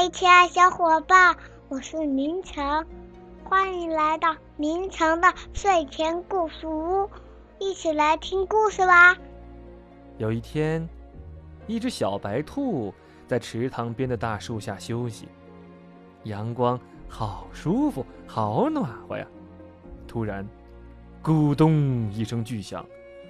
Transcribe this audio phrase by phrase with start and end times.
[0.00, 1.36] 嗨，亲爱小伙伴，
[1.68, 2.86] 我是明成，
[3.44, 7.10] 欢迎来到明成的睡前故事屋，
[7.58, 9.14] 一起来听故事吧。
[10.16, 10.88] 有一天，
[11.66, 12.94] 一只小白兔
[13.26, 15.28] 在池塘边的大树下休息，
[16.22, 19.26] 阳光好舒服，好暖和呀。
[20.08, 20.48] 突然，
[21.22, 22.86] 咕咚一声巨响，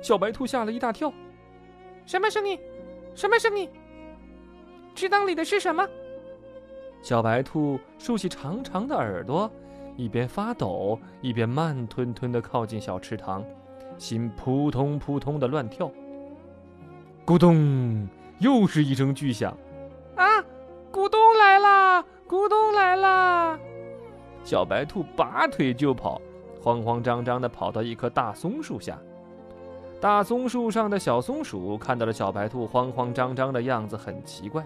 [0.00, 1.12] 小白兔吓了一大跳。
[2.06, 2.58] 什么声音？
[3.14, 3.68] 什么声音？
[4.94, 5.86] 池塘里的是什么？
[7.04, 9.50] 小白兔竖起长长的耳朵，
[9.94, 13.44] 一边发抖，一边慢吞吞地靠近小池塘，
[13.98, 15.90] 心扑通扑通地乱跳。
[17.26, 19.54] 咕咚，又是一声巨响。
[20.16, 20.24] 啊！
[20.90, 22.02] 咕咚来啦！
[22.26, 23.58] 咕咚来啦！
[24.42, 26.18] 小白兔拔腿就跑，
[26.62, 28.98] 慌慌张张地跑到一棵大松树下。
[30.00, 34.64] 大松树上的小松鼠看到了小白兔慌慌张张的样子，很奇怪。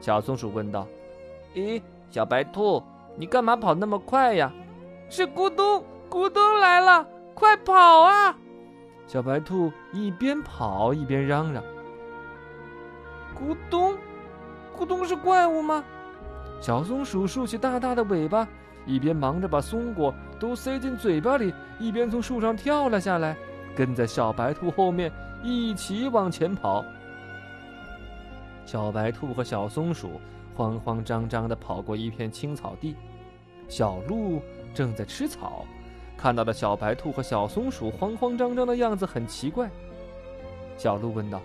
[0.00, 0.88] 小松鼠问道。
[1.54, 2.82] 咦，小白兔，
[3.16, 4.52] 你干嘛跑那么快呀？
[5.08, 8.36] 是咕咚，咕咚来了，快跑啊！
[9.06, 11.62] 小白兔一边跑一边嚷嚷。
[13.34, 13.96] 咕咚，
[14.78, 15.82] 咕咚是怪物吗？
[16.60, 18.46] 小松鼠竖起大大的尾巴，
[18.86, 23.36] 一边忙着把松果都塞进嘴巴里，一边从树上跳了下来，
[23.74, 25.10] 跟在小白兔后面
[25.42, 26.84] 一起往前跑。
[28.70, 30.20] 小白兔和小松鼠。
[30.54, 32.94] 慌慌张张地跑过一片青草地，
[33.66, 34.40] 小鹿
[34.72, 35.64] 正在吃草，
[36.16, 39.68] 看到了小白兔和小松鼠慌慌张张的样子，很奇怪。
[40.76, 41.40] 小鹿问道：“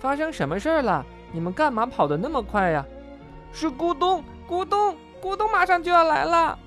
[0.00, 1.06] 发生什么事儿了？
[1.32, 2.84] 你们干嘛跑得那么快呀
[3.52, 6.58] ？”“是咕咚，咕咚，咕咚，马上就要来了！”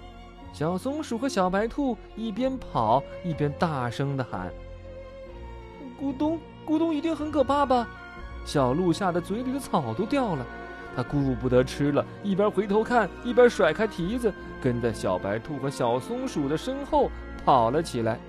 [0.51, 4.51] 小松鼠和小白兔一边跑一边大声地喊
[6.01, 7.87] ：“咕咚，咕咚，一定很可怕吧？”
[8.43, 10.45] 小鹿吓得嘴里的草都掉了。
[10.93, 17.09] 它顾不得吃了，一边回头看，一边甩开蹄子，跟在小白兔和小松鼠的身后
[17.45, 18.19] 跑了起来。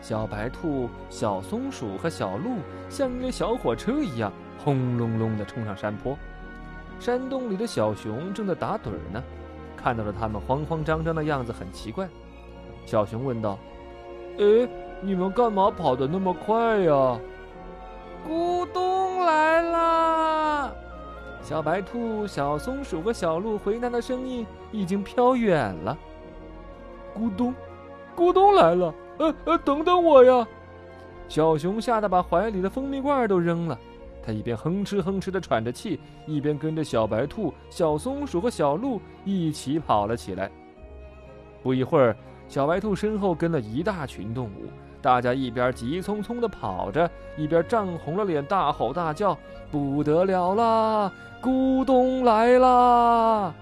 [0.00, 4.32] 小白兔、小松鼠和小鹿像一列小火车一样，
[4.62, 6.16] 轰隆隆地冲上山坡。
[7.00, 9.20] 山洞里的小熊正在打盹呢，
[9.76, 12.08] 看到了他们慌慌张张的样子，很奇怪。
[12.84, 13.58] 小熊问道
[14.38, 14.68] ：“哎，
[15.00, 17.18] 你们干嘛跑得那么快呀？”
[18.26, 20.72] 咕咚来啦！
[21.42, 25.96] 小白兔、小松鼠和小鹿回答的声音已经飘远了。
[27.16, 27.54] 咕咚，
[28.16, 28.92] 咕咚来了！
[29.18, 30.44] 呃呃，等等我呀！
[31.28, 33.78] 小熊吓得把怀里的蜂蜜罐都扔了。
[34.24, 40.50] 他一边哼哧哼哧的喘着气，一边跟着小白兔、小松鼠和小鹿一起跑了起来。
[41.62, 42.16] 不一会儿，
[42.48, 44.66] 小白兔身后跟了一大群动物。
[45.06, 49.38] 大家一边急匆匆地跑着，一边涨红了脸，大吼大叫
[49.70, 51.12] ：“不得了啦！
[51.40, 53.54] 咕咚来啦！”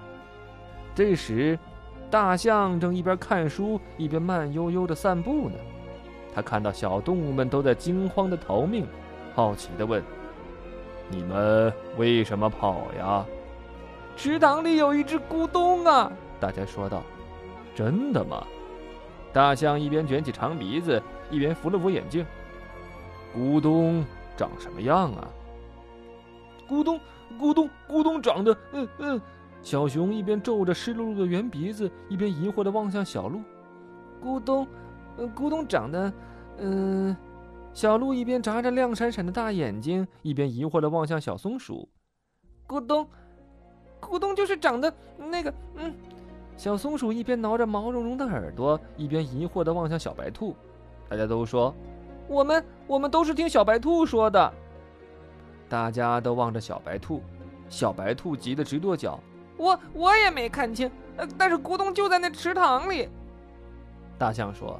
[0.96, 1.58] 这时，
[2.10, 5.56] 大象正一边看书一边慢悠悠地散步呢。
[6.34, 8.86] 他看到小动物们都在惊慌地逃命，
[9.34, 10.02] 好奇地问
[11.12, 13.22] ：“你们为什么跑呀？”
[14.16, 16.10] 池塘里有一只咕咚啊！
[16.40, 17.02] 大家说道
[17.76, 18.42] ：“真的吗？”
[19.30, 22.24] 大象一边卷起长鼻子，一边扶了扶眼镜。
[23.36, 24.04] 咕咚
[24.36, 25.28] 长什么样啊？
[26.68, 27.00] 咕咚
[27.38, 28.56] 咕咚咕咚长得……
[28.72, 29.20] 嗯嗯。
[29.62, 33.40] 小熊一边皱着湿漉漉的圆鼻子，一边疑惑地望向小鹿。
[34.22, 34.66] 咕咚，
[35.34, 36.12] 咕咚长得……
[36.58, 37.16] 嗯。
[37.72, 41.88] 小鹿一边眨着亮闪闪的大眼睛，一边疑惑地望向小松鼠。
[42.68, 43.08] 咕咚，
[44.00, 45.52] 咕咚就是长得那个……
[45.76, 45.92] 嗯。
[46.56, 50.54] 小松鼠一边挠着毛茸茸的耳朵，一边疑惑地望向小白兔。
[51.08, 51.74] 大家都说
[52.26, 54.52] ：“我们我们都是听小白兔说的。”
[55.68, 57.22] 大家都望着小白兔，
[57.68, 59.18] 小白兔急得直跺脚
[59.56, 60.90] ：“我我也没看清，
[61.38, 63.08] 但是咕咚就在那池塘里。”
[64.18, 64.78] 大象说：“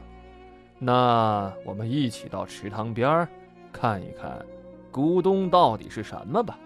[0.78, 3.28] 那我们一起到池塘边儿
[3.72, 4.44] 看一看，
[4.92, 6.58] 咕咚到底是什么吧。”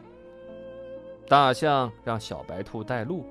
[1.29, 3.25] 大象让小白兔带路。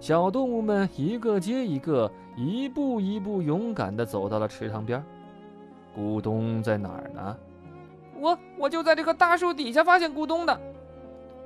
[0.00, 5.02] 小动物们一个接一个，一步一步勇敢地走到了池塘边。
[5.96, 7.36] 咕咚在哪儿呢？
[8.18, 10.60] 我我就在这棵大树底下发现咕咚的。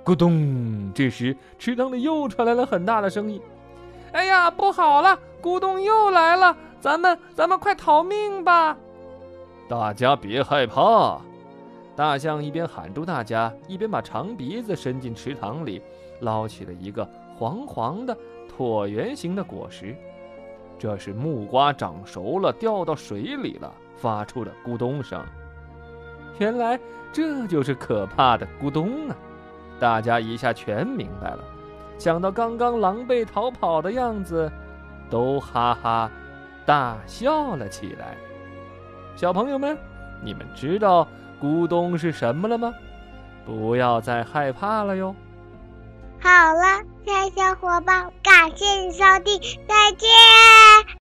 [0.04, 0.92] 咕咚！
[0.94, 3.40] 这时池塘里又传来了很大的声音。
[4.12, 5.18] 哎呀，不好了！
[5.42, 6.56] 咕咚又来了！
[6.80, 8.76] 咱们咱们快逃命吧！
[9.68, 11.20] 大家别害怕。
[11.96, 15.82] 大象一边喊住大家，一边把长鼻子伸进池塘里，
[16.20, 18.16] 捞起了一个黄黄的。
[18.56, 19.94] 椭圆形的果实，
[20.78, 25.24] 这是木瓜长熟了掉到水里了，发出的咕咚声。
[26.38, 26.78] 原来
[27.12, 29.16] 这就是可怕的咕咚啊！
[29.78, 31.44] 大家一下全明白了。
[31.98, 34.50] 想到刚刚狼狈逃跑的样子，
[35.08, 36.10] 都哈哈
[36.66, 38.16] 大笑了起来。
[39.14, 39.78] 小朋友们，
[40.22, 41.08] 你们知道
[41.40, 42.74] 咕咚是什么了吗？
[43.46, 45.14] 不要再害怕了哟。
[46.26, 50.10] 好了，亲爱小伙伴，感谢你收听，再见。